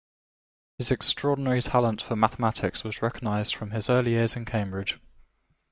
[0.79, 4.99] His extraordinary talent for mathematics was recognised from his early years in Cambridge.